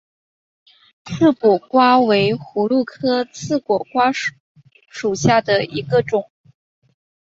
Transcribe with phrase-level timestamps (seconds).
[1.05, 4.09] 刺果瓜为葫芦科刺果瓜
[4.91, 6.27] 属下的一个种。